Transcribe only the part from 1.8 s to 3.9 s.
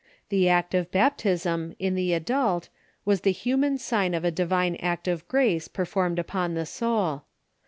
the adult, was the human